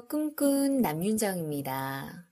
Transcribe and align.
꿈꾼 0.00 0.82
남윤정입니다. 0.82 2.26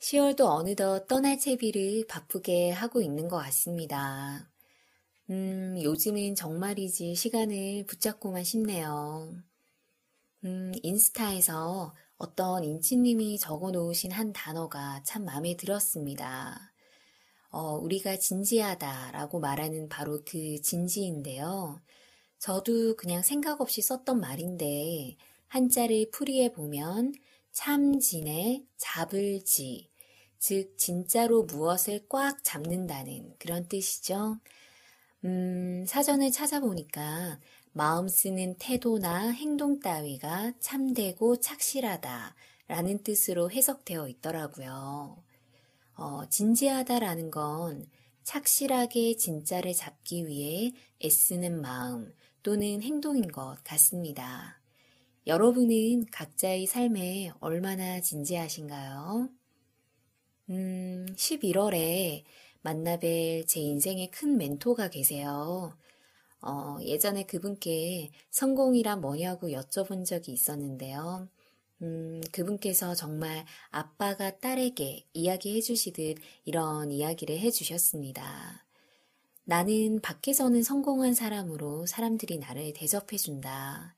10월도 0.00 0.46
어느덧 0.46 1.06
떠날 1.06 1.38
채비를 1.38 2.06
바쁘게 2.08 2.70
하고 2.70 3.00
있는 3.00 3.28
것 3.28 3.36
같습니다. 3.36 4.50
음, 5.30 5.78
요즘은 5.80 6.34
정말이지 6.34 7.14
시간을 7.14 7.86
붙잡고만 7.86 8.42
싶네요. 8.42 9.32
음, 10.44 10.72
인스타에서 10.82 11.94
어떤 12.16 12.64
인치님이 12.64 13.38
적어 13.38 13.70
놓으신 13.70 14.10
한 14.10 14.32
단어가 14.32 15.02
참 15.04 15.24
마음에 15.24 15.56
들었습니다. 15.56 16.72
어, 17.50 17.76
우리가 17.76 18.16
진지하다라고 18.16 19.38
말하는 19.38 19.88
바로 19.88 20.20
그 20.26 20.60
진지인데요. 20.62 21.80
저도 22.38 22.96
그냥 22.96 23.22
생각 23.22 23.60
없이 23.60 23.82
썼던 23.82 24.18
말인데, 24.18 25.16
한자를 25.52 26.06
풀이해 26.10 26.50
보면 26.50 27.12
참진에 27.52 28.64
잡을지, 28.78 29.90
즉 30.38 30.78
진짜로 30.78 31.42
무엇을 31.42 32.06
꽉 32.08 32.42
잡는다는 32.42 33.34
그런 33.38 33.68
뜻이죠. 33.68 34.38
음, 35.26 35.84
사전을 35.86 36.30
찾아보니까 36.30 37.38
마음 37.72 38.08
쓰는 38.08 38.56
태도나 38.56 39.28
행동 39.28 39.78
따위가 39.78 40.54
참되고 40.58 41.40
착실하다 41.40 42.34
라는 42.68 43.02
뜻으로 43.02 43.50
해석되어 43.50 44.08
있더라고요. 44.08 45.22
어, 45.98 46.28
진지하다라는 46.30 47.30
건 47.30 47.90
착실하게 48.22 49.18
진짜를 49.18 49.74
잡기 49.74 50.26
위해 50.26 50.72
애쓰는 51.04 51.60
마음 51.60 52.14
또는 52.42 52.80
행동인 52.80 53.30
것 53.30 53.58
같습니다. 53.64 54.61
여러분은 55.24 56.06
각자의 56.10 56.66
삶에 56.66 57.30
얼마나 57.38 58.00
진지하신가요? 58.00 59.28
음, 60.50 61.06
11월에 61.14 62.24
만나뵐 62.64 63.46
제 63.46 63.60
인생의 63.60 64.10
큰 64.10 64.36
멘토가 64.36 64.90
계세요. 64.90 65.78
어, 66.40 66.76
예전에 66.80 67.24
그분께 67.24 68.10
성공이란 68.30 69.00
뭐냐고 69.00 69.50
여쭤본 69.50 70.04
적이 70.04 70.32
있었는데요. 70.32 71.28
음, 71.82 72.20
그분께서 72.32 72.96
정말 72.96 73.44
아빠가 73.70 74.38
딸에게 74.40 75.06
이야기해 75.12 75.60
주시듯 75.60 76.18
이런 76.44 76.90
이야기를 76.90 77.38
해 77.38 77.52
주셨습니다. 77.52 78.66
나는 79.44 80.00
밖에서는 80.00 80.64
성공한 80.64 81.14
사람으로 81.14 81.86
사람들이 81.86 82.38
나를 82.38 82.72
대접해 82.72 83.16
준다. 83.16 83.94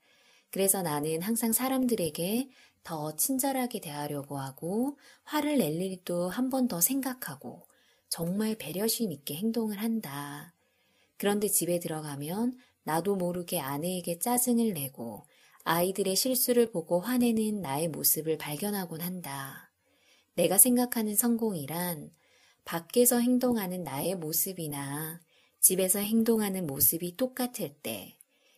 그래서 0.55 0.81
나는 0.81 1.21
항상 1.21 1.51
사람들에게 1.51 2.49
더 2.85 3.13
친절하게 3.17 3.81
대하려고 3.81 4.37
하고 4.37 4.97
화를 5.25 5.57
낼 5.57 5.81
일도 5.81 6.29
한 6.29 6.49
번 6.49 6.69
더 6.69 6.79
생각하고 6.79 7.67
정말 8.07 8.55
배려심 8.55 9.11
있게 9.11 9.35
행동을 9.35 9.81
한다. 9.81 10.55
그런데 11.17 11.49
집에 11.49 11.79
들어가면 11.79 12.57
나도 12.83 13.17
모르게 13.17 13.59
아내에게 13.59 14.19
짜증을 14.19 14.71
내고 14.71 15.27
아이들의 15.65 16.15
실수를 16.15 16.71
보고 16.71 17.01
화내는 17.01 17.59
나의 17.59 17.89
모습을 17.89 18.37
발견하곤 18.37 19.01
한다. 19.01 19.73
내가 20.35 20.57
생각하는 20.57 21.17
성공이란 21.17 22.11
밖에서 22.63 23.19
행동하는 23.19 23.83
나의 23.83 24.15
모습이나 24.15 25.19
집에서 25.59 25.99
행동하는 25.99 26.65
모습이 26.65 27.17
똑같을 27.17 27.73
때 27.83 28.14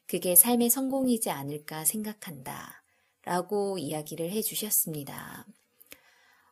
그게 0.07 0.35
삶의 0.35 0.69
성공이지 0.69 1.29
않을까 1.29 1.83
생각한다. 1.85 2.83
라고 3.23 3.77
이야기를 3.77 4.31
해 4.31 4.41
주셨습니다. 4.41 5.45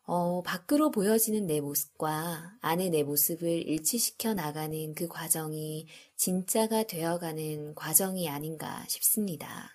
어, 0.04 0.44
밖으로 0.44 0.92
보여지는 0.92 1.48
내 1.48 1.62
모습과 1.62 2.57
안의 2.62 2.90
내 2.90 3.04
모습을 3.04 3.48
일치시켜 3.48 4.34
나가는 4.34 4.94
그 4.94 5.07
과정이 5.07 5.88
진짜가 6.18 6.84
되어가는 6.84 7.75
과정이 7.75 8.30
아닌가 8.30 8.86
싶습니다. 8.88 9.72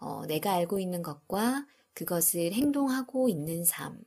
어, 0.00 0.24
내가 0.26 0.52
알고 0.52 0.78
있는 0.78 1.02
것과 1.02 1.66
그것을 1.92 2.52
행동하고 2.52 3.28
있는 3.28 3.64
삶, 3.64 4.00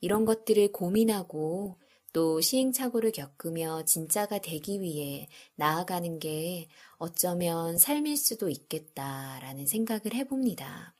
이런 0.00 0.24
것들을 0.24 0.72
고민하고 0.72 1.76
또 2.12 2.40
시행착오를 2.40 3.12
겪으며 3.12 3.84
진짜가 3.84 4.38
되기 4.38 4.80
위해 4.80 5.28
나아가는 5.54 6.18
게 6.18 6.68
어쩌면 6.98 7.78
삶일 7.78 8.16
수도 8.16 8.48
있겠다라는 8.48 9.66
생각을 9.66 10.14
해봅니다. 10.14 10.94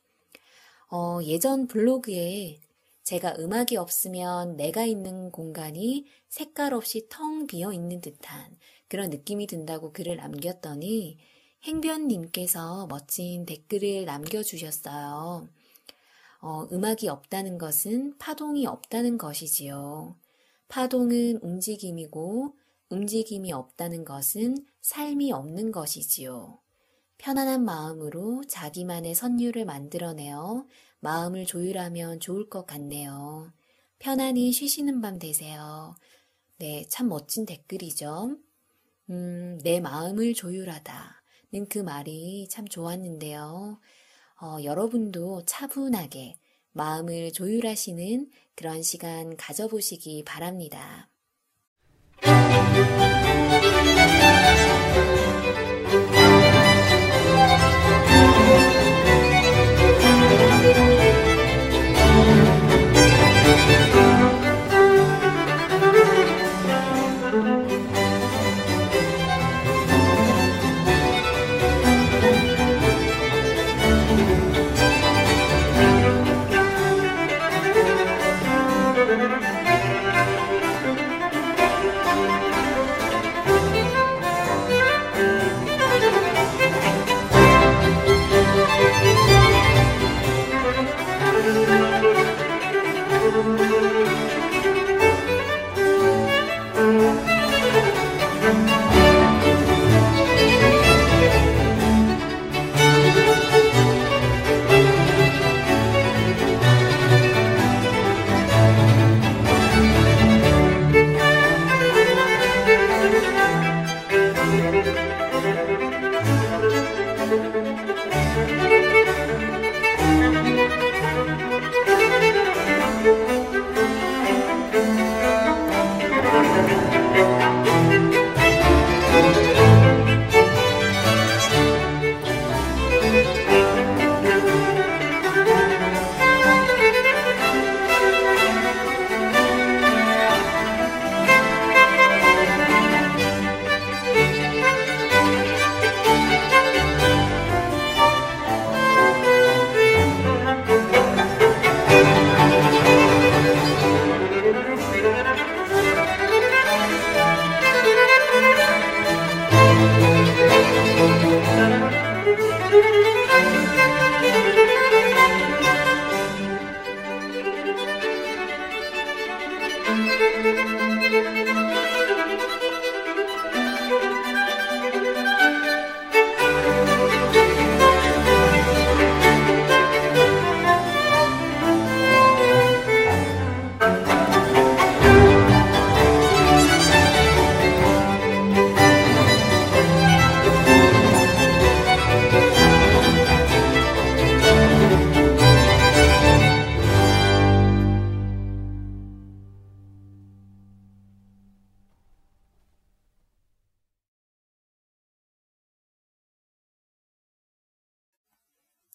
어, 0.90 1.20
예전 1.24 1.66
블로그에 1.68 2.60
제가 3.02 3.34
음악이 3.38 3.76
없으면 3.76 4.56
내가 4.56 4.84
있는 4.84 5.30
공간이 5.30 6.06
색깔 6.28 6.72
없이 6.72 7.06
텅 7.08 7.46
비어 7.46 7.72
있는 7.72 8.00
듯한 8.00 8.56
그런 8.88 9.10
느낌이 9.10 9.46
든다고 9.46 9.92
글을 9.92 10.16
남겼더니 10.16 11.18
행변님께서 11.64 12.86
멋진 12.88 13.46
댓글을 13.46 14.04
남겨주셨어요. 14.04 15.48
어, 16.40 16.68
음악이 16.72 17.08
없다는 17.08 17.58
것은 17.58 18.18
파동이 18.18 18.66
없다는 18.66 19.18
것이지요. 19.18 20.16
파동은 20.72 21.40
움직임이고 21.42 22.56
움직임이 22.88 23.52
없다는 23.52 24.06
것은 24.06 24.56
삶이 24.80 25.30
없는 25.30 25.70
것이지요. 25.70 26.62
편안한 27.18 27.62
마음으로 27.62 28.42
자기만의 28.48 29.14
선율을 29.14 29.66
만들어내어 29.66 30.66
마음을 31.00 31.44
조율하면 31.44 32.20
좋을 32.20 32.48
것 32.48 32.64
같네요. 32.64 33.52
편안히 33.98 34.50
쉬시는 34.50 35.02
밤 35.02 35.18
되세요. 35.18 35.94
네, 36.56 36.86
참 36.88 37.10
멋진 37.10 37.44
댓글이죠. 37.44 38.38
음, 39.10 39.60
내 39.62 39.78
마음을 39.78 40.32
조율하다는 40.32 41.68
그 41.68 41.80
말이 41.80 42.48
참 42.48 42.66
좋았는데요. 42.66 43.78
어, 44.40 44.56
여러분도 44.64 45.44
차분하게 45.44 46.38
마음을 46.72 47.32
조율하시는 47.32 48.28
그런 48.54 48.82
시간 48.82 49.36
가져보시기 49.36 50.24
바랍니다. 50.24 51.08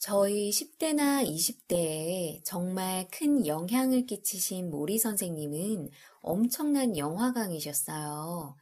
저희 0.08 0.52
10대나 0.54 1.22
20대에 1.26 2.40
정말 2.46 3.10
큰 3.12 3.46
영향을 3.46 4.06
끼치신 4.06 4.70
모리 4.70 4.98
선생님은 5.00 5.90
엄청난 6.22 6.98
영화광이셨어요. 6.98 8.56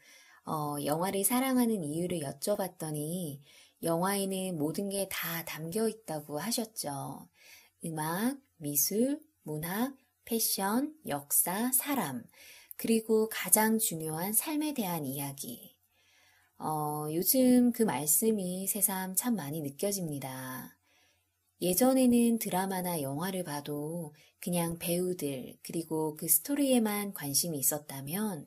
어, 0.47 0.75
영화를 0.83 1.23
사랑하는 1.23 1.83
이유를 1.83 2.21
여쭤봤더니 2.21 3.41
영화에는 3.83 4.57
모든 4.57 4.89
게 4.89 5.07
다 5.07 5.45
담겨 5.45 5.87
있다고 5.87 6.39
하셨죠. 6.39 7.29
음악, 7.85 8.39
미술, 8.57 9.21
문학, 9.43 9.95
패션, 10.25 10.95
역사, 11.07 11.71
사람, 11.73 12.23
그리고 12.75 13.29
가장 13.29 13.77
중요한 13.77 14.33
삶에 14.33 14.73
대한 14.73 15.05
이야기. 15.05 15.77
어, 16.57 17.05
요즘 17.13 17.71
그 17.71 17.83
말씀이 17.83 18.65
새삼 18.65 19.13
참 19.15 19.35
많이 19.35 19.61
느껴집니다. 19.61 20.74
예전에는 21.61 22.39
드라마나 22.39 23.01
영화를 23.01 23.43
봐도 23.43 24.13
그냥 24.39 24.77
배우들 24.77 25.57
그리고 25.63 26.15
그 26.15 26.27
스토리에만 26.27 27.13
관심이 27.13 27.57
있었다면 27.57 28.45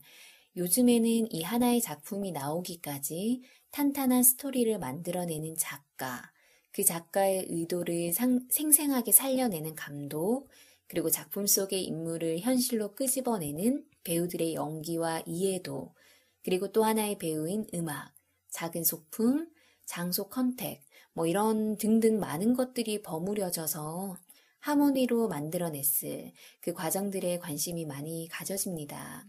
요즘에는 0.56 1.32
이 1.32 1.42
하나의 1.42 1.80
작품이 1.80 2.32
나오기까지 2.32 3.42
탄탄한 3.70 4.22
스토리를 4.22 4.78
만들어내는 4.78 5.56
작가, 5.56 6.32
그 6.72 6.84
작가의 6.84 7.46
의도를 7.48 8.12
상, 8.12 8.46
생생하게 8.50 9.12
살려내는 9.12 9.74
감독, 9.74 10.48
그리고 10.86 11.10
작품 11.10 11.46
속의 11.46 11.84
인물을 11.84 12.40
현실로 12.40 12.94
끄집어내는 12.94 13.84
배우들의 14.04 14.54
연기와 14.54 15.22
이해도, 15.26 15.94
그리고 16.42 16.72
또 16.72 16.82
하나의 16.82 17.18
배우인 17.18 17.66
음악, 17.74 18.14
작은 18.50 18.84
소품, 18.84 19.48
장소 19.84 20.28
컨택, 20.28 20.80
뭐 21.18 21.26
이런 21.26 21.76
등등 21.78 22.20
많은 22.20 22.54
것들이 22.54 23.02
버무려져서 23.02 24.16
하모니로 24.60 25.26
만들어냈을 25.26 26.30
그 26.60 26.72
과정들에 26.72 27.40
관심이 27.40 27.86
많이 27.86 28.28
가져집니다. 28.30 29.26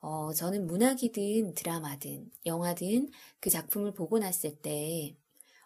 어, 0.00 0.32
저는 0.32 0.66
문학이든 0.66 1.52
드라마든 1.52 2.30
영화든 2.46 3.10
그 3.40 3.50
작품을 3.50 3.92
보고 3.92 4.18
났을 4.18 4.56
때 4.56 5.14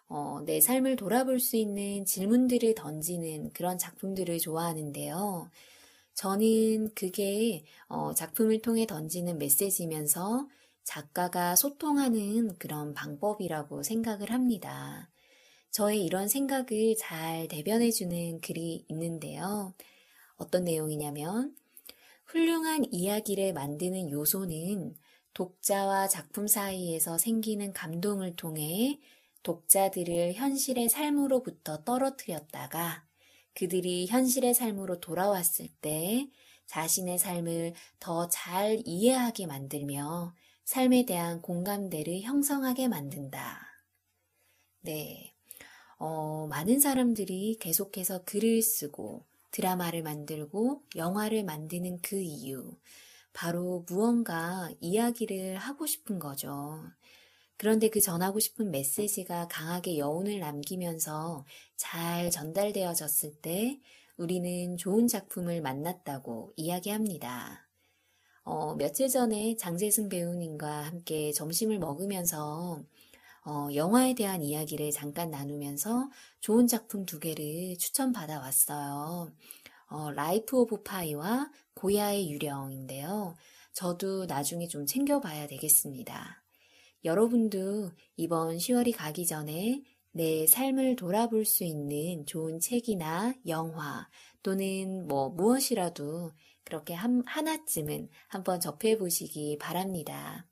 어, 0.09 0.41
내 0.45 0.59
삶을 0.59 0.97
돌아볼 0.97 1.39
수 1.39 1.55
있는 1.55 2.03
질문들을 2.03 2.75
던지는 2.75 3.51
그런 3.53 3.77
작품들을 3.77 4.37
좋아하는데요. 4.37 5.49
저는 6.13 6.93
그게 6.93 7.63
어, 7.87 8.13
작품을 8.13 8.61
통해 8.61 8.85
던지는 8.85 9.37
메시지면서 9.37 10.49
작가가 10.83 11.55
소통하는 11.55 12.57
그런 12.57 12.93
방법이라고 12.93 13.81
생각을 13.81 14.31
합니다. 14.31 15.10
저의 15.71 16.05
이런 16.05 16.27
생각을 16.27 16.95
잘 16.97 17.47
대변해주는 17.47 18.41
글이 18.41 18.85
있는데요. 18.89 19.73
어떤 20.35 20.65
내용이냐면, 20.65 21.55
훌륭한 22.25 22.85
이야기를 22.91 23.53
만드는 23.53 24.11
요소는 24.11 24.95
독자와 25.33 26.07
작품 26.07 26.47
사이에서 26.47 27.17
생기는 27.17 27.73
감동을 27.73 28.35
통해 28.35 28.99
독자들을 29.43 30.33
현실의 30.33 30.89
삶으로부터 30.89 31.83
떨어뜨렸다가 31.83 33.05
그들이 33.53 34.07
현실의 34.07 34.53
삶으로 34.53 34.99
돌아왔을 34.99 35.67
때 35.81 36.29
자신의 36.67 37.17
삶을 37.17 37.73
더 37.99 38.29
잘 38.29 38.81
이해하게 38.85 39.45
만들며 39.47 40.33
삶에 40.63 41.05
대한 41.05 41.41
공감대를 41.41 42.21
형성하게 42.21 42.87
만든다. 42.87 43.59
네. 44.81 45.30
어, 46.03 46.47
많은 46.47 46.79
사람들이 46.79 47.57
계속해서 47.59 48.23
글을 48.23 48.63
쓰고 48.63 49.23
드라마를 49.51 50.01
만들고 50.01 50.81
영화를 50.95 51.43
만드는 51.43 51.99
그 52.01 52.19
이유. 52.19 52.75
바로 53.33 53.85
무언가 53.87 54.71
이야기를 54.79 55.57
하고 55.57 55.85
싶은 55.85 56.17
거죠. 56.17 56.81
그런데 57.55 57.87
그 57.87 58.01
전하고 58.01 58.39
싶은 58.39 58.71
메시지가 58.71 59.47
강하게 59.47 59.99
여운을 59.99 60.39
남기면서 60.39 61.45
잘 61.75 62.31
전달되어졌을 62.31 63.35
때 63.35 63.79
우리는 64.17 64.77
좋은 64.77 65.07
작품을 65.07 65.61
만났다고 65.61 66.53
이야기합니다. 66.55 67.69
어, 68.43 68.73
며칠 68.73 69.07
전에 69.07 69.55
장재승 69.55 70.09
배우님과 70.09 70.81
함께 70.81 71.31
점심을 71.31 71.77
먹으면서 71.77 72.83
어, 73.43 73.69
영화에 73.73 74.13
대한 74.13 74.43
이야기를 74.43 74.91
잠깐 74.91 75.31
나누면서 75.31 76.09
좋은 76.41 76.67
작품 76.67 77.05
두 77.05 77.19
개를 77.19 77.77
추천받아 77.77 78.39
왔어요. 78.39 79.31
어, 79.87 80.11
라이프 80.11 80.57
오브 80.57 80.83
파이와 80.83 81.51
고야의 81.73 82.31
유령인데요. 82.31 83.35
저도 83.73 84.25
나중에 84.25 84.67
좀 84.67 84.85
챙겨봐야 84.85 85.47
되겠습니다. 85.47 86.43
여러분도 87.03 87.91
이번 88.15 88.57
10월이 88.57 88.95
가기 88.95 89.25
전에 89.25 89.83
내 90.11 90.45
삶을 90.45 90.95
돌아볼 90.97 91.45
수 91.45 91.63
있는 91.63 92.25
좋은 92.25 92.59
책이나 92.59 93.33
영화 93.47 94.07
또는 94.43 95.07
뭐 95.07 95.29
무엇이라도 95.29 96.31
그렇게 96.63 96.93
한, 96.93 97.23
하나쯤은 97.25 98.09
한번 98.27 98.59
접해 98.59 98.97
보시기 98.97 99.57
바랍니다. 99.57 100.45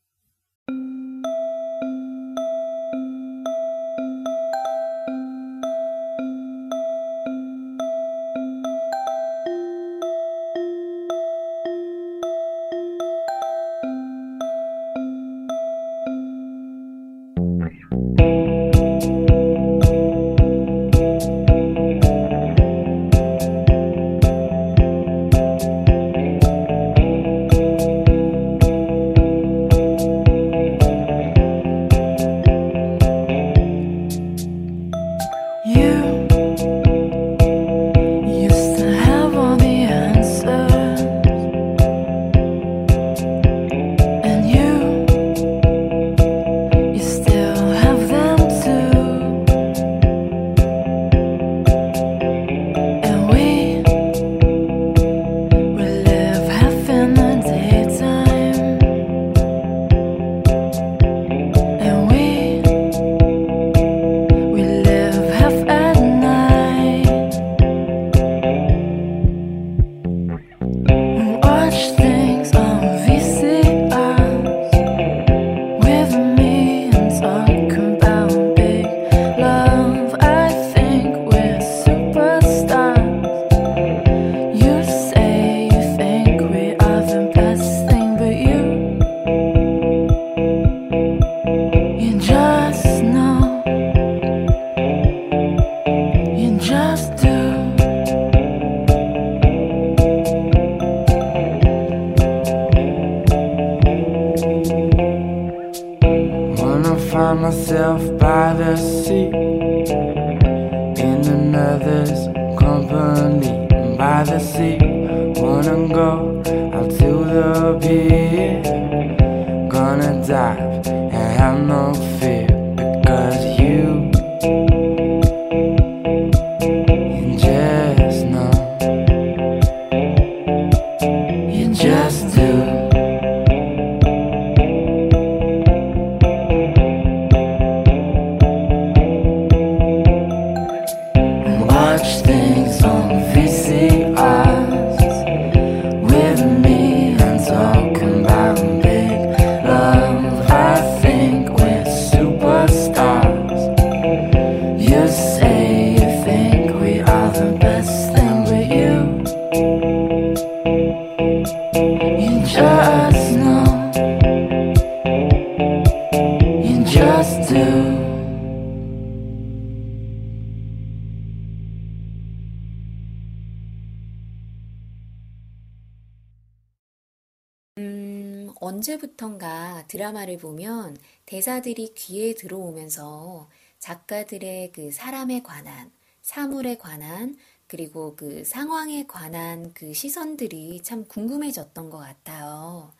드라마를 180.09 180.37
보면 180.37 180.97
대사들이 181.25 181.93
귀에 181.95 182.33
들어오면서 182.33 183.49
작가들의 183.79 184.71
그 184.71 184.91
사람에 184.91 185.41
관한, 185.41 185.91
사물에 186.21 186.77
관한, 186.77 187.37
그리고 187.67 188.15
그 188.15 188.43
상황에 188.43 189.05
관한 189.07 189.71
그 189.73 189.93
시선들이 189.93 190.81
참 190.83 191.05
궁금해졌던 191.05 191.89
것 191.89 191.97
같아요. 191.99 192.91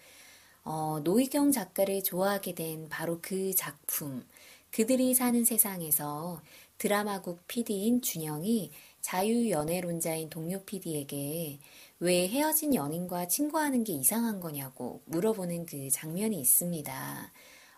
어, 0.64 1.00
노희경 1.04 1.52
작가를 1.52 2.04
좋아하게 2.04 2.54
된 2.54 2.90
바로 2.90 3.20
그 3.22 3.56
작품, 3.56 4.26
그들이 4.72 5.14
사는 5.16 5.44
세상에서 5.44 6.42
드라마국 6.78 7.48
PD인 7.48 8.02
준영이 8.02 8.72
자유연애론자인 9.02 10.30
동료 10.30 10.64
PD에게 10.64 11.60
왜 12.00 12.28
헤어진 12.28 12.74
연인과 12.74 13.28
친구하는 13.28 13.84
게 13.84 13.94
이상한 13.94 14.40
거냐고 14.40 15.02
물어보는 15.06 15.66
그 15.66 15.90
장면이 15.90 16.40
있습니다. 16.40 17.32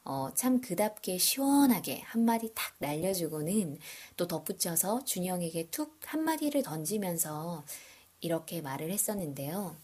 어, 0.03 0.29
참 0.33 0.61
그답게 0.61 1.17
시원하게 1.17 2.01
한마디 2.01 2.51
탁 2.55 2.73
날려주고는 2.79 3.77
또 4.17 4.27
덧붙여서 4.27 5.05
준영에게 5.05 5.69
툭 5.69 5.99
한마디를 6.03 6.63
던지면서 6.63 7.63
이렇게 8.19 8.61
말을 8.61 8.91
했었는데요. 8.91 9.75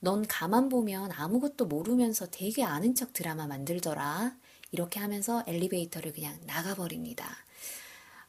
넌 0.00 0.26
가만 0.26 0.70
보면 0.70 1.12
아무것도 1.12 1.66
모르면서 1.66 2.26
되게 2.30 2.64
아는 2.64 2.94
척 2.94 3.12
드라마 3.12 3.46
만들더라. 3.46 4.34
이렇게 4.72 4.98
하면서 5.00 5.44
엘리베이터를 5.46 6.12
그냥 6.12 6.38
나가버립니다. 6.46 7.26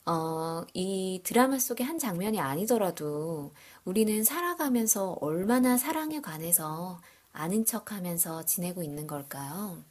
어, 0.06 0.66
이 0.74 1.22
드라마 1.24 1.60
속의 1.60 1.86
한 1.86 2.00
장면이 2.00 2.40
아니더라도 2.40 3.54
우리는 3.86 4.24
살아가면서 4.24 5.18
얼마나 5.22 5.78
사랑에 5.78 6.22
관해서 6.22 7.00
아는 7.34 7.66
척 7.66 7.92
하면서 7.92 8.44
지내고 8.44 8.84
있는 8.84 9.08
걸까요? 9.08 9.84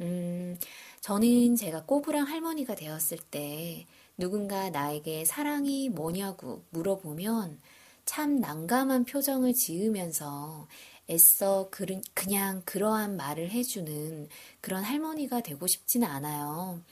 음, 0.00 0.56
저는 1.00 1.56
제가 1.56 1.84
꼬부랑 1.84 2.26
할머니가 2.26 2.74
되었을 2.74 3.18
때 3.30 3.86
누군가 4.16 4.70
나에게 4.70 5.24
사랑이 5.24 5.88
뭐냐고 5.90 6.64
물어보면 6.70 7.60
참 8.04 8.40
난감한 8.40 9.04
표정을 9.04 9.54
지으면서 9.54 10.68
애써 11.10 11.70
그냥 12.14 12.62
그러한 12.64 13.16
말을 13.16 13.50
해주는 13.50 14.28
그런 14.60 14.84
할머니가 14.84 15.40
되고 15.40 15.66
싶지는 15.66 16.06
않아요. 16.08 16.82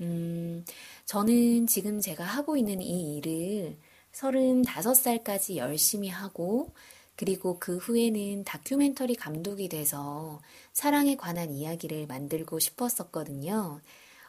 음, 0.00 0.64
저는 1.06 1.66
지금 1.66 2.00
제가 2.00 2.24
하고 2.24 2.56
있는 2.56 2.80
이 2.80 3.16
일을 3.16 3.78
35살까지 4.12 5.56
열심히 5.56 6.08
하고, 6.08 6.72
그리고 7.16 7.58
그 7.58 7.78
후에는 7.78 8.44
다큐멘터리 8.44 9.16
감독이 9.16 9.68
돼서 9.68 10.40
사랑에 10.72 11.16
관한 11.16 11.50
이야기를 11.50 12.06
만들고 12.06 12.60
싶었었거든요. 12.60 13.80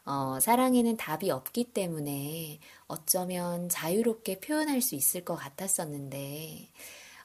어, 0.06 0.40
사랑에는 0.40 0.98
답이 0.98 1.30
없기 1.30 1.66
때문에 1.66 2.60
어쩌면 2.88 3.70
자유롭게 3.70 4.40
표현할 4.40 4.82
수 4.82 4.96
있을 4.96 5.24
것 5.24 5.36
같았었는데, 5.36 6.68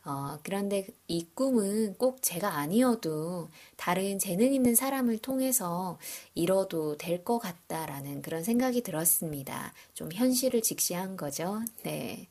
어, 0.07 0.39
그런데 0.43 0.87
이 1.09 1.27
꿈은 1.35 1.95
꼭 1.97 2.21
제가 2.23 2.57
아니어도 2.59 3.49
다른 3.77 4.19
재능 4.19 4.53
있는 4.53 4.75
사람을 4.75 5.19
통해서 5.19 5.99
이뤄도 6.35 6.99
될 6.99 7.25
것 7.25 7.39
같다라는 7.39 8.21
그런 8.21 8.45
생각이 8.45 8.83
들었습니다. 8.83 9.73
좀 9.95 10.13
현실을 10.13 10.61
직시한 10.63 11.17
거죠. 11.17 11.63
네. 11.85 12.29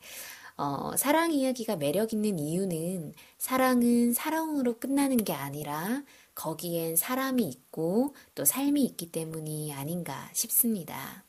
어, 0.56 0.92
사랑 0.96 1.32
이야기가 1.32 1.76
매력 1.76 2.12
있는 2.12 2.38
이유는 2.38 3.14
사랑은 3.38 4.12
사랑으로 4.12 4.78
끝나는 4.78 5.16
게 5.18 5.32
아니라 5.32 6.04
거기엔 6.36 6.94
사람이 6.96 7.42
있고 7.48 8.14
또 8.36 8.44
삶이 8.44 8.84
있기 8.84 9.10
때문이 9.10 9.72
아닌가 9.72 10.30
싶습니다. 10.32 11.24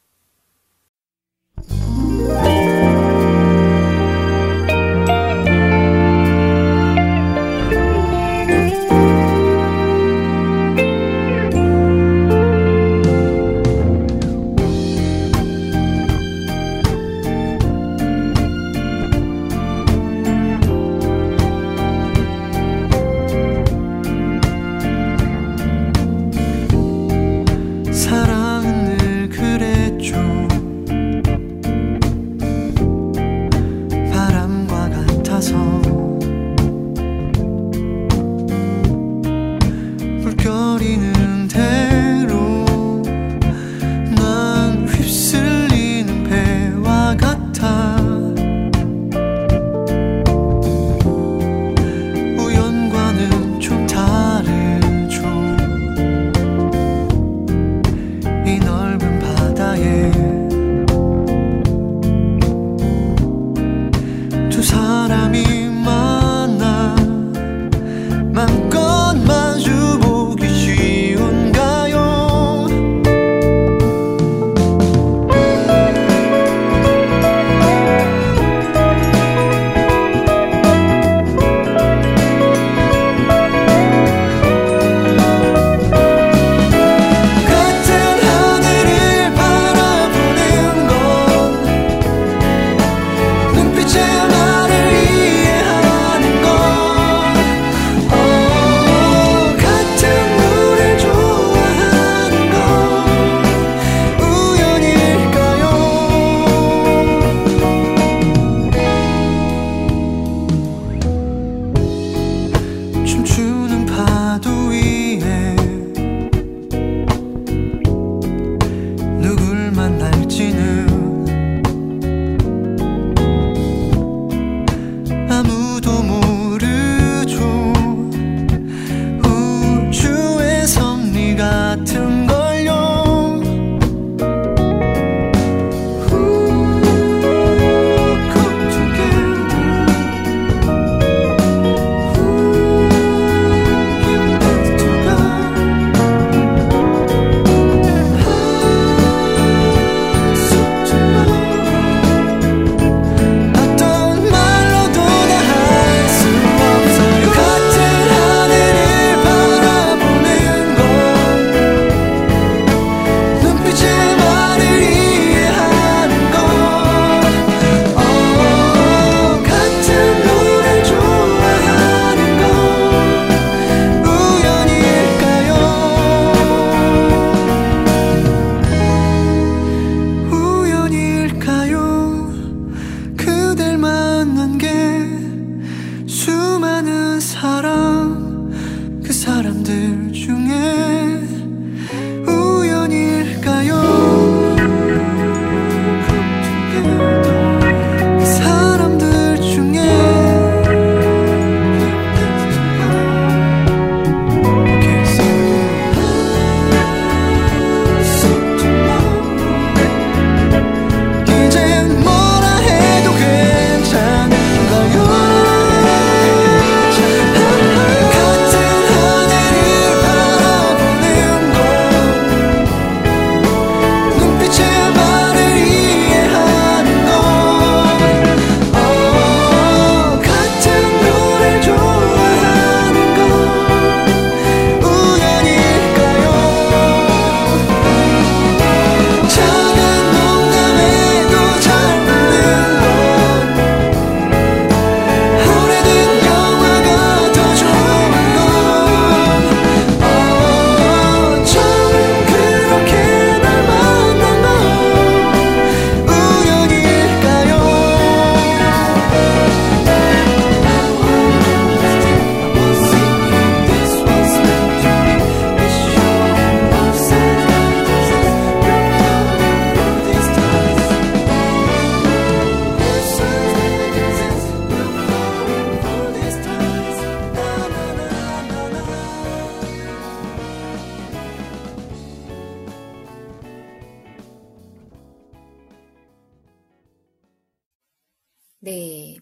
네. 288.66 289.16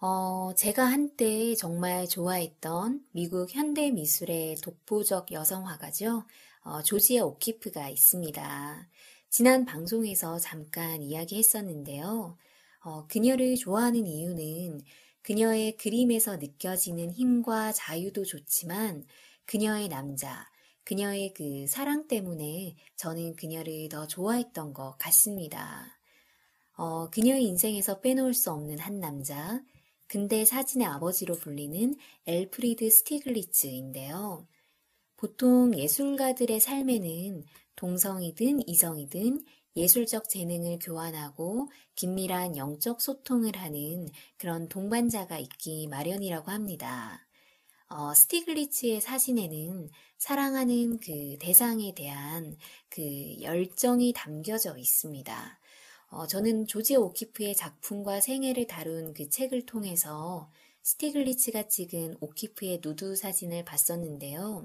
어, 0.00 0.52
제가 0.56 0.84
한때 0.84 1.54
정말 1.54 2.08
좋아했던 2.08 3.06
미국 3.12 3.54
현대 3.54 3.92
미술의 3.92 4.56
독보적 4.56 5.30
여성 5.30 5.68
화가죠. 5.68 6.24
어, 6.64 6.82
조지아 6.82 7.24
오키프가 7.24 7.88
있습니다. 7.88 8.88
지난 9.30 9.64
방송에서 9.64 10.40
잠깐 10.40 11.04
이야기했었는데요. 11.04 12.36
어, 12.80 13.06
그녀를 13.06 13.54
좋아하는 13.54 14.08
이유는 14.08 14.80
그녀의 15.22 15.76
그림에서 15.76 16.38
느껴지는 16.38 17.12
힘과 17.12 17.70
자유도 17.70 18.24
좋지만 18.24 19.06
그녀의 19.44 19.86
남자, 19.86 20.50
그녀의 20.82 21.32
그 21.34 21.68
사랑 21.68 22.08
때문에 22.08 22.74
저는 22.96 23.36
그녀를 23.36 23.88
더 23.88 24.08
좋아했던 24.08 24.72
것 24.72 24.96
같습니다. 24.98 25.96
어, 26.76 27.08
그녀의 27.10 27.44
인생에서 27.44 28.00
빼놓을 28.00 28.34
수 28.34 28.50
없는 28.50 28.78
한 28.78 29.00
남자, 29.00 29.62
근대 30.06 30.44
사진의 30.44 30.86
아버지로 30.86 31.34
불리는 31.34 31.96
엘프리드 32.26 32.90
스티글리츠인데요. 32.90 34.46
보통 35.16 35.76
예술가들의 35.76 36.60
삶에는 36.60 37.44
동성이든 37.76 38.68
이성이든 38.68 39.44
예술적 39.76 40.28
재능을 40.28 40.78
교환하고 40.80 41.68
긴밀한 41.96 42.56
영적 42.56 43.00
소통을 43.00 43.56
하는 43.56 44.08
그런 44.36 44.68
동반자가 44.68 45.38
있기 45.38 45.88
마련이라고 45.88 46.50
합니다. 46.50 47.26
어, 47.88 48.14
스티글리츠의 48.14 49.00
사진에는 49.00 49.90
사랑하는 50.18 50.98
그 50.98 51.36
대상에 51.38 51.94
대한 51.94 52.56
그 52.88 53.02
열정이 53.40 54.12
담겨져 54.14 54.76
있습니다. 54.76 55.60
어, 56.14 56.28
저는 56.28 56.68
조지 56.68 56.94
오키프의 56.94 57.56
작품과 57.56 58.20
생애를 58.20 58.68
다룬 58.68 59.14
그 59.14 59.28
책을 59.28 59.66
통해서 59.66 60.48
스티글리츠가 60.82 61.66
찍은 61.66 62.18
오키프의 62.20 62.82
누드 62.84 63.16
사진을 63.16 63.64
봤었는데요. 63.64 64.64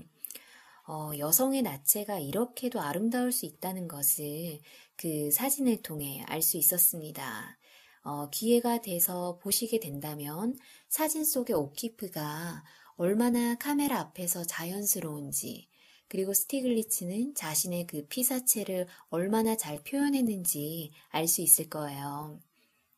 어, 0.87 1.11
여성의 1.17 1.63
나체가 1.63 2.19
이렇게도 2.19 2.79
아름다울 2.79 3.31
수 3.31 3.47
있다는 3.47 3.87
것을 3.87 4.59
그 4.95 5.31
사진을 5.31 5.81
통해 5.81 6.23
알 6.27 6.43
수 6.43 6.57
있었습니다. 6.57 7.57
어, 8.03 8.29
기회가 8.29 8.81
돼서 8.81 9.39
보시게 9.41 9.79
된다면 9.79 10.55
사진 10.87 11.25
속의 11.25 11.55
오키프가 11.55 12.63
얼마나 12.95 13.55
카메라 13.55 13.97
앞에서 13.99 14.43
자연스러운지, 14.43 15.67
그리고 16.09 16.33
스티글리츠는 16.33 17.35
자신의 17.35 17.87
그 17.87 18.05
피사체를 18.07 18.87
얼마나 19.09 19.55
잘 19.55 19.81
표현했는지 19.83 20.91
알 21.09 21.27
수 21.27 21.41
있을 21.41 21.69
거예요. 21.69 22.39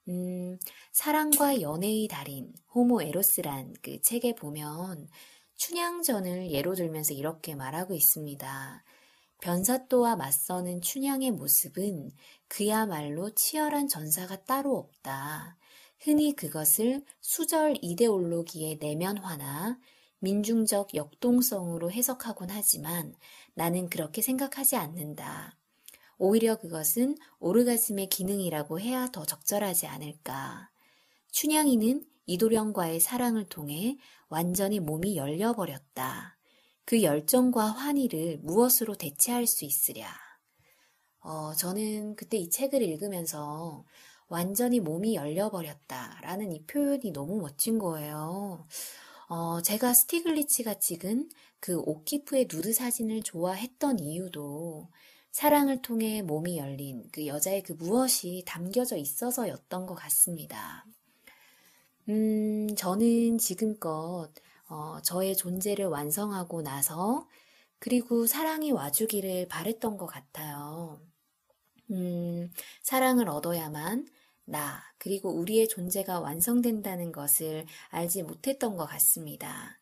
음, 0.08 0.58
사랑과 0.94 1.62
연애의 1.62 2.08
달인, 2.08 2.54
호모 2.74 3.04
에로스란 3.04 3.76
그 3.82 4.02
책에 4.02 4.34
보면 4.34 5.08
춘향전을 5.56 6.52
예로 6.52 6.74
들면서 6.76 7.14
이렇게 7.14 7.54
말하고 7.56 7.94
있습니다. 7.94 8.84
변사또와 9.42 10.16
맞서는 10.16 10.82
춘향의 10.82 11.32
모습은 11.32 12.12
그야말로 12.48 13.30
치열한 13.32 13.88
전사가 13.88 14.44
따로 14.46 14.78
없다. 14.78 15.58
흔히 16.00 16.36
그것을 16.36 17.04
수절 17.20 17.78
이데올로기의 17.82 18.78
내면화나 18.80 19.78
민중적 20.22 20.96
역동성으로 20.96 21.92
해석하곤 21.92 22.50
하지만 22.52 23.16
나는 23.56 23.90
그렇게 23.90 24.22
생각하지 24.22 24.76
않는다. 24.76 25.58
오히려 26.18 26.58
그것은 26.60 27.18
오르가즘의 27.40 28.08
기능이라고 28.10 28.80
해야 28.80 29.08
더 29.12 29.26
적절하지 29.26 29.88
않을까. 29.88 30.70
춘향이는 31.32 32.06
이도령과의 32.28 33.00
사랑을 33.00 33.46
통해 33.46 33.98
완전히 34.30 34.80
몸이 34.80 35.18
열려버렸다. 35.18 36.38
그 36.86 37.02
열정과 37.02 37.66
환희를 37.66 38.40
무엇으로 38.44 38.96
대체할 38.96 39.48
수 39.48 39.66
있으랴. 39.66 40.08
어, 41.22 41.54
저는 41.56 42.16
그때 42.16 42.38
이 42.38 42.50
책을 42.50 42.82
읽으면서 42.84 43.84
완전히 44.28 44.80
몸이 44.80 45.16
열려버렸다 45.16 46.20
라는 46.22 46.52
이 46.54 46.64
표현이 46.66 47.12
너무 47.12 47.42
멋진 47.42 47.80
거예요. 47.80 48.68
어, 49.34 49.62
제가 49.62 49.94
스티글리츠가 49.94 50.74
찍은 50.74 51.30
그 51.62 51.80
오키프의 51.80 52.50
누드 52.52 52.74
사진을 52.74 53.24
좋아했던 53.24 54.00
이유도 54.00 54.90
사랑을 55.32 55.82
통해 55.82 56.22
몸이 56.22 56.58
열린 56.58 57.08
그 57.14 57.26
여자의 57.26 57.64
그 57.64 57.72
무엇이 57.72 58.44
담겨져 58.46 58.98
있어서였던 58.98 59.86
것 59.86 59.96
같습니다. 59.96 60.86
음, 62.10 62.76
저는 62.76 63.38
지금껏 63.38 64.28
어, 64.68 65.00
저의 65.02 65.38
존재를 65.38 65.86
완성하고 65.86 66.62
나서 66.62 67.26
그리고 67.80 68.28
사랑이 68.28 68.74
와주기를 68.74 69.48
바랬던 69.48 69.96
것 69.96 70.08
같아요. 70.08 71.00
음, 71.90 72.52
사랑을 72.82 73.30
얻어야만 73.30 74.08
나, 74.52 74.84
그리고 74.98 75.32
우리의 75.32 75.70
존재가 75.70 76.20
완성된다는 76.20 77.14
것을 77.14 77.66
알지 77.90 78.24
못했던 78.24 78.76
것 78.76 78.86
같습니다. 78.86 79.80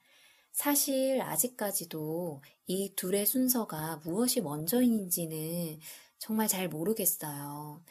사실 0.51 1.21
아직까지도 1.21 2.43
이 2.67 2.93
둘의 2.95 3.25
순서가 3.25 4.01
무엇이 4.03 4.41
먼저인지는 4.41 5.79
정말 6.19 6.47
잘 6.47 6.69
모르겠어요. 6.69 7.82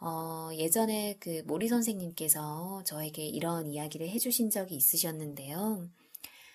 어, 0.00 0.50
예전에 0.52 1.16
그 1.20 1.42
모리 1.46 1.68
선생님께서 1.68 2.82
저에게 2.84 3.24
이런 3.26 3.66
이야기를 3.66 4.08
해주신 4.10 4.50
적이 4.50 4.76
있으셨는데요. 4.76 5.88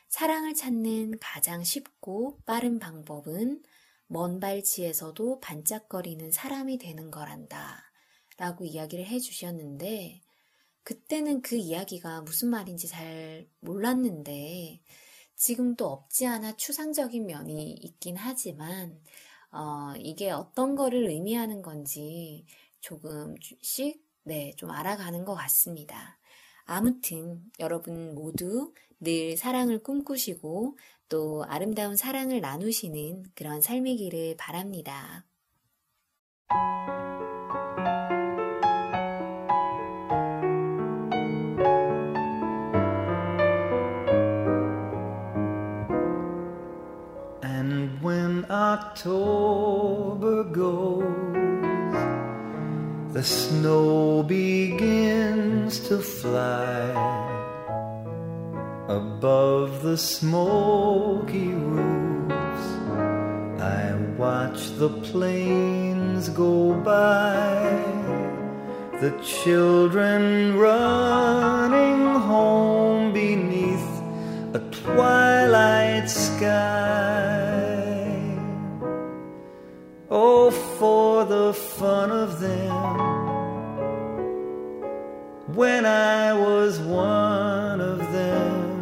사랑을 0.09 0.53
찾는 0.53 1.17
가장 1.19 1.63
쉽고 1.63 2.37
빠른 2.45 2.77
방법은 2.77 3.63
먼 4.07 4.39
발치에서도 4.39 5.39
반짝거리는 5.39 6.31
사람이 6.31 6.77
되는 6.77 7.09
거란다. 7.09 7.84
라고 8.37 8.65
이야기를 8.65 9.05
해 9.05 9.19
주셨는데, 9.19 10.21
그때는 10.83 11.41
그 11.41 11.55
이야기가 11.55 12.21
무슨 12.21 12.49
말인지 12.49 12.87
잘 12.87 13.47
몰랐는데, 13.59 14.81
지금 15.35 15.75
또 15.75 15.87
없지 15.87 16.27
않아 16.27 16.55
추상적인 16.55 17.25
면이 17.25 17.71
있긴 17.71 18.17
하지만, 18.17 19.01
어, 19.51 19.93
이게 19.97 20.31
어떤 20.31 20.75
거를 20.75 21.09
의미하는 21.09 21.61
건지 21.61 22.45
조금씩, 22.81 24.03
네, 24.23 24.53
좀 24.57 24.71
알아가는 24.71 25.23
것 25.23 25.33
같습니다. 25.35 26.19
아무튼 26.65 27.43
여러분 27.59 28.15
모두 28.15 28.73
늘 28.99 29.37
사랑을 29.37 29.83
꿈꾸시고 29.83 30.77
또 31.09 31.45
아름다운 31.47 31.95
사랑을 31.95 32.41
나누시는 32.41 33.23
그런 33.35 33.61
삶이기를 33.61 34.35
바랍니다. 34.37 35.25
October 48.77 50.43
goes, 50.43 51.05
the 53.13 53.23
snow 53.23 54.21
begins 54.21 55.79
to 55.87 55.97
fly 55.99 56.81
above 58.89 59.81
the 59.81 59.97
smoky 59.97 61.53
roofs. 61.53 62.67
I 63.61 63.95
watch 64.17 64.59
the 64.81 64.89
planes 65.07 66.27
go 66.27 66.73
by, 66.73 67.63
the 68.99 69.13
children 69.23 70.57
running 70.57 72.03
home 72.29 73.13
beneath 73.13 73.91
a 74.53 74.59
twilight 74.83 76.09
sky. 76.09 77.34
When 85.55 85.85
I 85.85 86.33
was 86.33 86.79
one 86.79 87.79
of 87.79 87.99
them, 88.11 88.81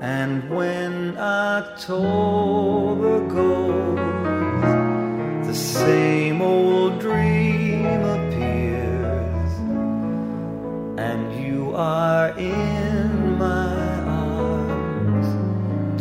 and 0.00 0.48
when 0.48 1.18
October 1.18 2.48
goes, 3.28 3.98
the 5.46 5.54
same 5.54 6.40
old 6.40 6.98
dream 6.98 8.02
appears, 8.02 9.52
and 10.98 11.34
you 11.44 11.74
are 11.74 12.30
in 12.38 13.36
my 13.36 13.98
arms 14.06 15.26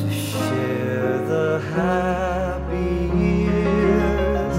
to 0.01 0.09
share 0.09 1.17
the 1.27 1.59
happy 1.75 3.09
years. 3.19 4.57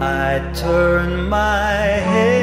I 0.00 0.52
turn 0.54 1.28
my 1.28 1.72
head 2.12 2.39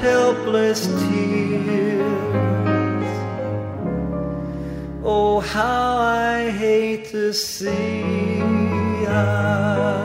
helpless 0.00 0.86
tears. 0.86 2.02
Oh, 5.04 5.40
how 5.40 5.98
I 5.98 6.50
hate 6.50 7.06
to 7.06 7.32
see 7.32 8.42
October 9.06 10.01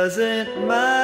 doesn't 0.00 0.66
matter 0.66 0.99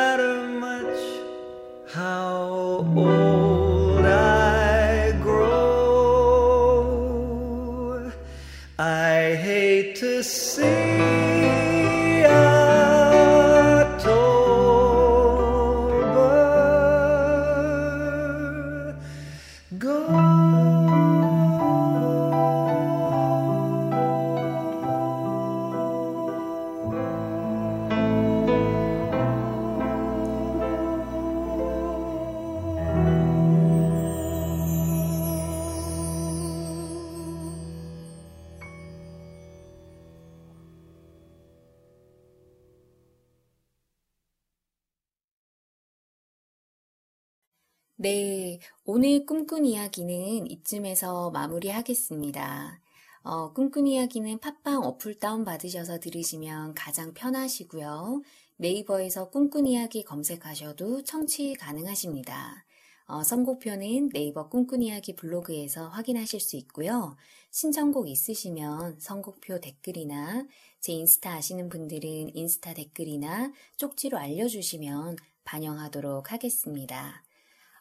네, 48.07 48.61
오늘 48.85 49.27
꿈꾼 49.27 49.67
이야기는 49.67 50.49
이쯤에서 50.49 51.33
마무리하겠습니다. 51.33 52.81
어, 53.25 53.53
꿈꾼 53.53 53.89
이야기는 53.89 54.39
팟빵 54.39 54.85
어플 54.85 55.19
다운받으셔서 55.19 55.99
들으시면 55.99 56.75
가장 56.75 57.15
편하시고요. 57.15 58.23
네이버에서 58.59 59.31
꿈꾼 59.31 59.67
이야기 59.67 60.05
검색하셔도 60.05 61.03
청취 61.03 61.55
가능하십니다. 61.55 62.65
어, 63.07 63.25
선곡표는 63.25 64.11
네이버 64.11 64.49
꿈꾼 64.49 64.83
이야기 64.83 65.17
블로그에서 65.17 65.89
확인하실 65.89 66.39
수 66.39 66.55
있고요. 66.59 67.17
신청곡 67.51 68.09
있으시면 68.09 69.01
선곡표 69.01 69.59
댓글이나 69.59 70.47
제 70.79 70.93
인스타 70.93 71.33
아시는 71.33 71.69
분들은 71.69 72.37
인스타 72.37 72.75
댓글이나 72.75 73.53
쪽지로 73.77 74.17
알려주시면 74.17 75.17
반영하도록 75.43 76.31
하겠습니다. 76.31 77.26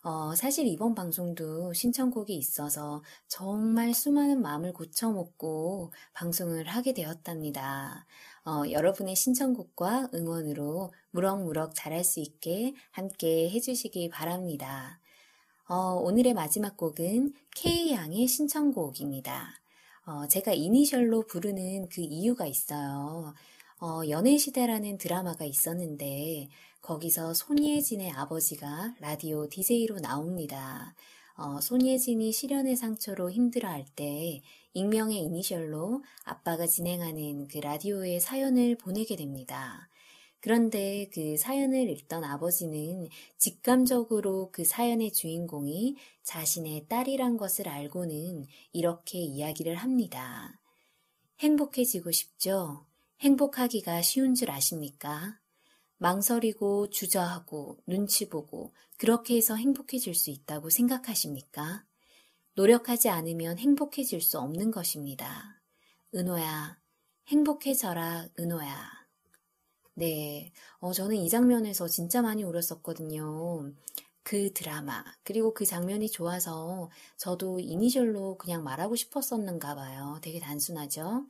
어, 0.07 0.35
사실 0.35 0.67
이번 0.67 0.93
방송도 0.93 1.73
신청곡이 1.73 2.35
있어서 2.35 3.01
정말 3.27 3.91
수많은 3.95 4.39
마음을 4.39 4.71
고쳐먹고 4.71 5.91
방송을 6.13 6.67
하게 6.67 6.93
되었답니다. 6.93 8.05
어, 8.45 8.69
여러분의 8.69 9.15
신청곡과 9.15 10.09
응원으로 10.13 10.93
무럭무럭 11.09 11.73
잘할 11.73 12.03
수 12.03 12.19
있게 12.19 12.75
함께 12.91 13.49
해주시기 13.49 14.09
바랍니다. 14.09 14.99
어, 15.67 15.95
오늘의 15.95 16.35
마지막 16.35 16.77
곡은 16.77 17.33
K양의 17.55 18.27
신청곡입니다. 18.27 19.59
어, 20.05 20.27
제가 20.27 20.53
이니셜로 20.53 21.25
부르는 21.25 21.89
그 21.89 22.01
이유가 22.01 22.45
있어요. 22.45 23.33
어, 23.81 24.01
연애시대라는 24.07 24.99
드라마가 24.99 25.45
있었는데, 25.45 26.47
거기서 26.85 27.33
손예진의 27.33 28.11
아버지가 28.11 28.93
라디오 28.99 29.49
DJ로 29.49 29.97
나옵니다. 29.97 30.95
어, 31.35 31.59
손예진이 31.59 32.31
실연의 32.31 32.75
상처로 32.75 33.31
힘들어할 33.31 33.85
때 33.95 34.43
익명의 34.73 35.17
이니셜로 35.17 36.03
아빠가 36.25 36.67
진행하는 36.67 37.47
그 37.47 37.57
라디오의 37.57 38.19
사연을 38.19 38.77
보내게 38.77 39.15
됩니다. 39.15 39.89
그런데 40.41 41.09
그 41.11 41.37
사연을 41.37 41.89
읽던 41.89 42.23
아버지는 42.23 43.09
직감적으로 43.39 44.51
그 44.51 44.63
사연의 44.63 45.11
주인공이 45.11 45.95
자신의 46.21 46.85
딸이란 46.87 47.37
것을 47.37 47.67
알고는 47.67 48.45
이렇게 48.73 49.17
이야기를 49.17 49.73
합니다. 49.73 50.61
행복해지고 51.39 52.11
싶죠? 52.11 52.85
행복하기가 53.21 54.03
쉬운 54.03 54.35
줄 54.35 54.51
아십니까? 54.51 55.39
망설이고 55.97 56.89
주저하고 56.89 57.79
눈치 57.87 58.29
보고 58.29 58.73
그렇게 58.97 59.35
해서 59.35 59.55
행복해질 59.55 60.13
수 60.15 60.29
있다고 60.29 60.69
생각하십니까? 60.69 61.85
노력하지 62.55 63.09
않으면 63.09 63.57
행복해질 63.57 64.21
수 64.21 64.39
없는 64.39 64.71
것입니다. 64.71 65.61
은호야, 66.13 66.79
행복해져라, 67.27 68.27
은호야. 68.39 69.05
네, 69.95 70.51
어, 70.79 70.93
저는 70.93 71.15
이 71.17 71.29
장면에서 71.29 71.87
진짜 71.87 72.21
많이 72.21 72.43
울었었거든요. 72.43 73.73
그 74.23 74.51
드라마, 74.53 75.03
그리고 75.23 75.53
그 75.53 75.65
장면이 75.65 76.09
좋아서 76.09 76.89
저도 77.17 77.59
이니셜로 77.59 78.37
그냥 78.37 78.63
말하고 78.63 78.95
싶었었는가 78.95 79.75
봐요. 79.75 80.19
되게 80.21 80.39
단순하죠? 80.39 81.27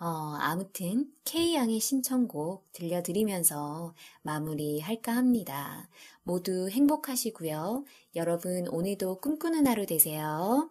어, 0.00 0.36
아무튼 0.40 1.10
K양의 1.24 1.80
신청곡 1.80 2.70
들려드리면서 2.72 3.94
마무리할까 4.22 5.12
합니다. 5.12 5.88
모두 6.22 6.68
행복하시고요. 6.70 7.84
여러분 8.14 8.68
오늘도 8.68 9.20
꿈꾸는 9.20 9.66
하루 9.66 9.86
되세요. 9.86 10.70